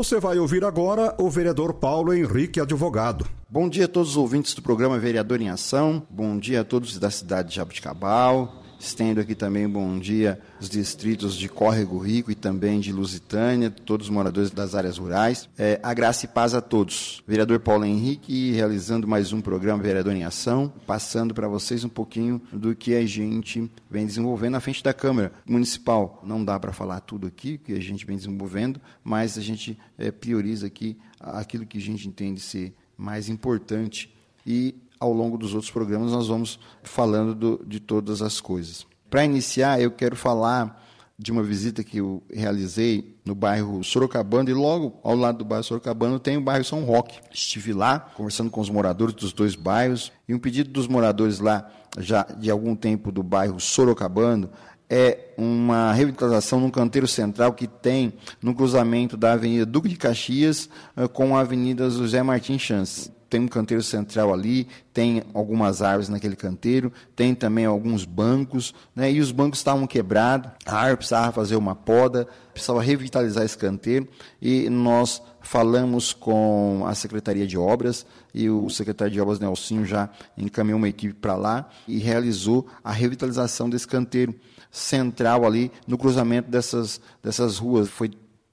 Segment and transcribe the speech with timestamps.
[0.00, 3.26] Você vai ouvir agora o vereador Paulo Henrique Advogado.
[3.50, 6.02] Bom dia a todos os ouvintes do programa Vereador em Ação.
[6.08, 8.59] Bom dia a todos da cidade de Jabuticabal.
[8.80, 14.06] Estendo aqui também bom dia aos distritos de Córrego Rico e também de Lusitânia, todos
[14.06, 15.50] os moradores das áreas rurais.
[15.58, 17.22] É, a graça e paz a todos.
[17.28, 22.40] Vereador Paulo Henrique realizando mais um programa Vereador em Ação, passando para vocês um pouquinho
[22.50, 26.18] do que a gente vem desenvolvendo na frente da Câmara Municipal.
[26.24, 30.10] Não dá para falar tudo aqui que a gente vem desenvolvendo, mas a gente é,
[30.10, 34.10] prioriza aqui aquilo que a gente entende ser mais importante
[34.46, 38.86] e ao longo dos outros programas nós vamos falando do, de todas as coisas.
[39.08, 40.78] Para iniciar, eu quero falar
[41.18, 45.64] de uma visita que eu realizei no bairro Sorocabana e logo ao lado do bairro
[45.64, 47.18] Sorocabana tem o bairro São Roque.
[47.32, 51.68] Estive lá conversando com os moradores dos dois bairros e um pedido dos moradores lá
[51.98, 54.50] já de algum tempo do bairro Sorocabana
[54.88, 60.68] é uma revitalização no canteiro central que tem no cruzamento da Avenida Duque de Caxias
[60.96, 66.08] eh, com a Avenida José Martins Chances tem um canteiro central ali, tem algumas árvores
[66.08, 69.10] naquele canteiro, tem também alguns bancos, né?
[69.10, 74.08] e os bancos estavam quebrados, a árvore precisava fazer uma poda, precisava revitalizar esse canteiro,
[74.42, 80.10] e nós falamos com a Secretaria de Obras, e o secretário de Obras Nelsinho já
[80.36, 84.34] encaminhou uma equipe para lá e realizou a revitalização desse canteiro
[84.72, 87.88] central ali no cruzamento dessas, dessas ruas.
[87.88, 88.10] Foi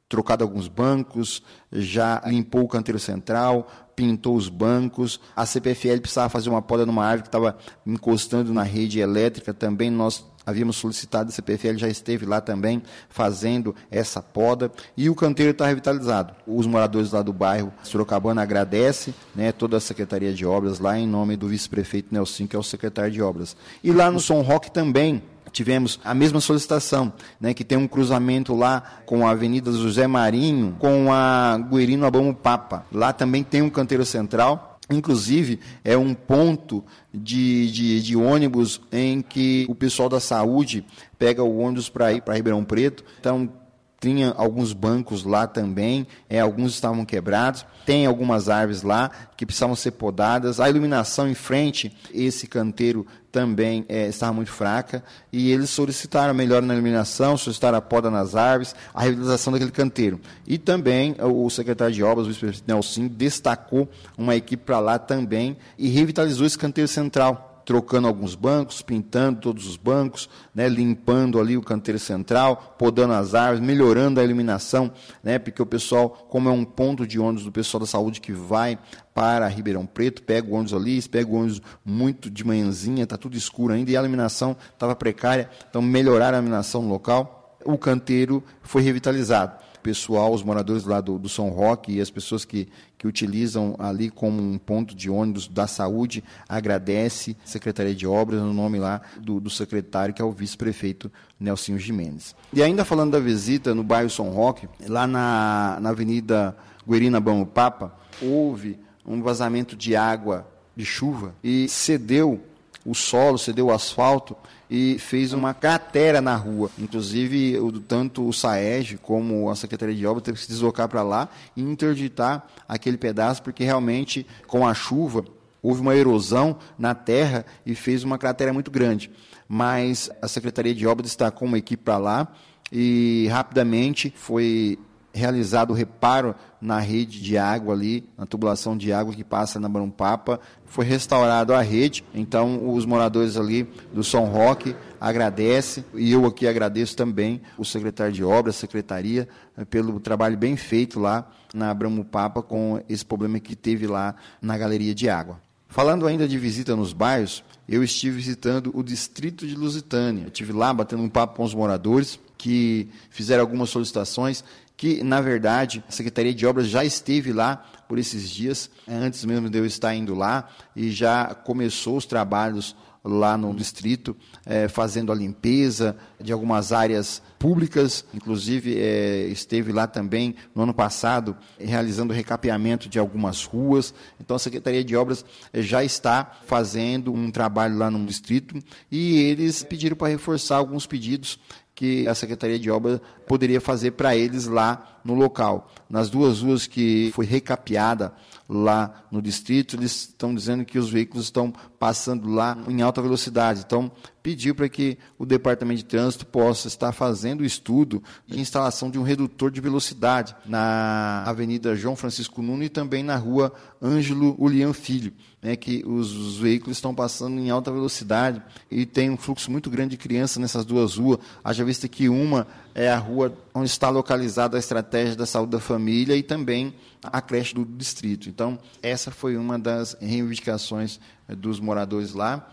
[0.10, 3.68] trocado alguns bancos, já limpou o canteiro central,
[3.98, 5.20] pintou os bancos.
[5.36, 9.56] A CPFL precisava fazer uma poda numa árvore que estava encostando na rede elétrica.
[9.56, 14.72] Também nós havíamos solicitado, a CPFL já esteve lá também fazendo essa poda.
[14.96, 16.36] E o canteiro está revitalizado.
[16.46, 21.08] Os moradores lá do bairro Sorocabana agradecem né, toda a Secretaria de Obras lá, em
[21.08, 23.58] nome do vice-prefeito Nelson, que é o secretário de Obras.
[23.84, 25.24] E lá no São Roque também,
[25.58, 30.76] tivemos a mesma solicitação, né, que tem um cruzamento lá com a Avenida José Marinho,
[30.78, 32.86] com a Guerino Abamo Papa.
[32.92, 34.76] Lá também tem um canteiro central.
[34.90, 36.82] Inclusive, é um ponto
[37.14, 40.86] de, de, de, ônibus em que o pessoal da saúde
[41.20, 43.04] pega o ônibus para ir para Ribeirão Preto.
[43.20, 43.52] Então,
[44.00, 49.76] tinha alguns bancos lá também, é, alguns estavam quebrados, tem algumas árvores lá que precisavam
[49.76, 55.70] ser podadas, a iluminação em frente, esse canteiro também é, estava muito fraca, e eles
[55.70, 60.20] solicitaram a melhora na iluminação, solicitaram a poda nas árvores, a revitalização daquele canteiro.
[60.46, 65.58] E também o secretário de obras, o vice-presidente Nelson, destacou uma equipe para lá também
[65.78, 71.58] e revitalizou esse canteiro central trocando alguns bancos, pintando todos os bancos, né, limpando ali
[71.58, 74.90] o canteiro central, podando as árvores, melhorando a iluminação,
[75.22, 78.32] né, porque o pessoal, como é um ponto de ônibus do pessoal da saúde que
[78.32, 78.80] vai
[79.14, 83.36] para Ribeirão Preto, pega o ônibus ali, pega o ônibus muito de manhãzinha, está tudo
[83.36, 88.42] escuro ainda, e a iluminação estava precária, então melhoraram a iluminação no local, o canteiro
[88.62, 92.68] foi revitalizado pessoal, os moradores lá do, do São Roque e as pessoas que,
[92.98, 98.42] que utilizam ali como um ponto de ônibus da saúde, agradece a Secretaria de Obras,
[98.42, 101.10] no nome lá do, do secretário, que é o vice-prefeito
[101.40, 102.36] Nelsinho Jimenez.
[102.52, 106.54] E ainda falando da visita no bairro São Roque, lá na, na Avenida
[106.86, 112.44] Guerina Bamo Papa, houve um vazamento de água de chuva e cedeu
[112.88, 114.34] o solo, cedeu o asfalto
[114.70, 116.72] e fez uma cratera na rua.
[116.80, 121.28] Inclusive, tanto o SAEG como a Secretaria de Obras teve que se deslocar para lá
[121.54, 125.26] e interditar aquele pedaço, porque realmente, com a chuva,
[125.62, 129.12] houve uma erosão na terra e fez uma cratera muito grande.
[129.50, 132.28] Mas a Secretaria de Obras destacou uma equipe para lá
[132.72, 134.80] e rapidamente foi
[135.18, 139.70] realizado o reparo na rede de água ali, na tubulação de água que passa na
[139.90, 146.26] Papa, foi restaurado a rede, então os moradores ali do São Roque agradecem, e eu
[146.26, 149.28] aqui agradeço também o secretário de obras, a secretaria,
[149.58, 151.76] eh, pelo trabalho bem feito lá na
[152.10, 155.40] Papa com esse problema que teve lá na galeria de água.
[155.68, 160.28] Falando ainda de visita nos bairros, eu estive visitando o distrito de Lusitânia.
[160.28, 164.44] estive lá batendo um papo com os moradores que fizeram algumas solicitações
[164.78, 169.50] que, na verdade, a Secretaria de Obras já esteve lá por esses dias, antes mesmo
[169.50, 172.76] de eu estar indo lá, e já começou os trabalhos
[173.08, 174.16] lá no distrito,
[174.46, 180.74] é, fazendo a limpeza de algumas áreas públicas, inclusive é, esteve lá também no ano
[180.74, 183.94] passado realizando recapeamento de algumas ruas.
[184.20, 185.24] Então a Secretaria de Obras
[185.54, 188.56] é, já está fazendo um trabalho lá no distrito
[188.92, 191.40] e eles pediram para reforçar alguns pedidos
[191.78, 195.72] que a Secretaria de Obras poderia fazer para eles lá no local.
[195.88, 198.14] Nas duas ruas que foi recapeada
[198.48, 203.64] lá no distrito, eles estão dizendo que os veículos estão passando lá em alta velocidade.
[203.66, 203.92] Então,
[204.28, 209.00] pediu para que o Departamento de Trânsito possa estar fazendo o estudo de instalação de
[209.00, 214.74] um redutor de velocidade na Avenida João Francisco Nuno e também na rua Ângelo Ulian
[214.74, 219.50] Filho, né, que os, os, veículos estão passando em alta velocidade e tem um fluxo
[219.50, 221.20] muito grande de crianças nessas duas ruas.
[221.42, 222.46] Haja vista que uma
[222.76, 227.22] é a rua onde está localizada a estratégia da saúde da família e também a
[227.22, 228.28] creche do distrito.
[228.28, 232.46] Então, essa foi uma das reivindicações eh, dos moradores lá.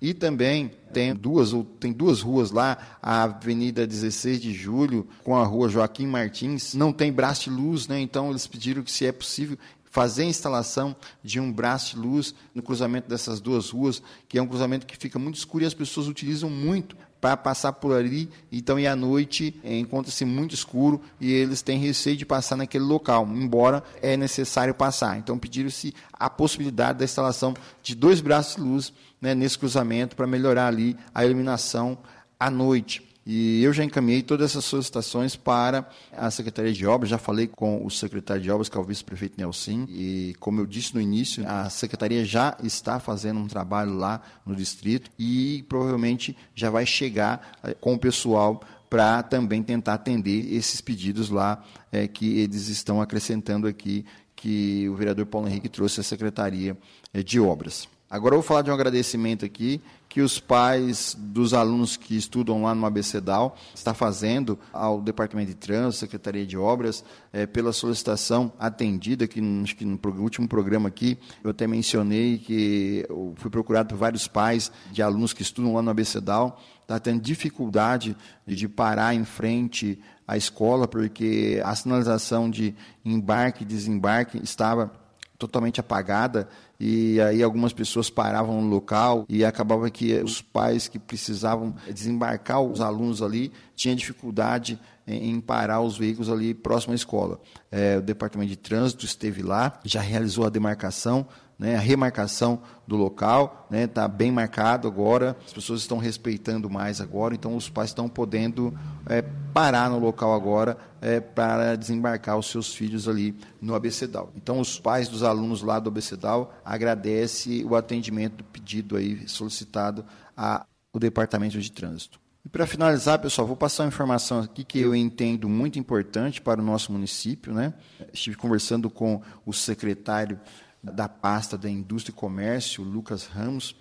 [0.00, 5.44] E também tem duas, tem duas ruas lá, a Avenida 16 de Julho com a
[5.44, 8.00] Rua Joaquim Martins, não tem braço de luz, né?
[8.00, 9.58] então eles pediram que se é possível
[9.90, 14.42] fazer a instalação de um braço de luz no cruzamento dessas duas ruas, que é
[14.42, 18.30] um cruzamento que fica muito escuro e as pessoas utilizam muito para passar por ali,
[18.50, 22.84] então e à noite é, encontra-se muito escuro e eles têm receio de passar naquele
[22.84, 25.18] local, embora é necessário passar.
[25.18, 30.26] Então pediram-se a possibilidade da instalação de dois braços de luz né, nesse cruzamento para
[30.26, 31.98] melhorar ali a iluminação
[32.38, 33.10] à noite.
[33.26, 37.84] E eu já encaminhei todas essas solicitações para a Secretaria de Obras, já falei com
[37.84, 41.46] o secretário de Obras, que é o vice-prefeito Nelson, e como eu disse no início,
[41.46, 47.58] a Secretaria já está fazendo um trabalho lá no distrito e provavelmente já vai chegar
[47.62, 51.62] eh, com o pessoal para também tentar atender esses pedidos lá
[51.92, 56.76] é, que eles estão acrescentando aqui, que o vereador Paulo Henrique trouxe à Secretaria
[57.14, 57.86] eh, de Obras.
[58.10, 62.64] Agora eu vou falar de um agradecimento aqui que os pais dos alunos que estudam
[62.64, 68.52] lá no ABCDAL está fazendo ao Departamento de Trânsito, Secretaria de Obras, é, pela solicitação
[68.58, 73.90] atendida, que, acho que no último programa aqui eu até mencionei que eu fui procurado
[73.90, 79.14] por vários pais de alunos que estudam lá no ABCDAL, está tendo dificuldade de parar
[79.14, 82.74] em frente à escola, porque a sinalização de
[83.04, 84.99] embarque e desembarque estava
[85.40, 86.46] totalmente apagada
[86.78, 92.60] e aí algumas pessoas paravam no local e acabava que os pais que precisavam desembarcar
[92.60, 97.40] os alunos ali tinham dificuldade em, parar os veículos ali próximo à escola.
[97.70, 101.26] É, o departamento de trânsito esteve lá, já realizou a demarcação
[101.60, 106.70] né, a remarcação do local está né, tá bem marcado agora, as pessoas estão respeitando
[106.70, 108.74] mais agora, então os pais estão podendo
[109.06, 109.20] é,
[109.52, 114.32] parar no local agora é, para desembarcar os seus filhos ali no ABCDAL.
[114.34, 120.64] Então os pais dos alunos lá do ABCDAL agradecem o atendimento pedido aí, solicitado ao
[120.98, 122.18] Departamento de Trânsito.
[122.42, 126.58] E para finalizar, pessoal, vou passar uma informação aqui que eu entendo muito importante para
[126.58, 127.52] o nosso município.
[127.52, 127.74] Né?
[128.14, 130.40] Estive conversando com o secretário
[130.82, 133.76] da pasta da Indústria e Comércio, Lucas Ramos,